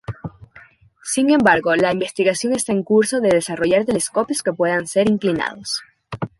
Sin 1.03 1.29
embargo, 1.29 1.75
la 1.75 1.91
investigación 1.91 2.53
está 2.55 2.71
en 2.73 2.81
curso 2.81 3.19
de 3.21 3.29
desarrollar 3.29 3.85
telescopios 3.85 4.41
que 4.41 4.51
puedan 4.51 4.87
ser 4.87 5.07
inclinados. 5.07 5.83